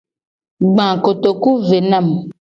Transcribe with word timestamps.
Gba 0.71 0.87
kotoku 1.03 1.51
ve 1.67 1.77
na 1.89 1.99
mu. 2.07 2.17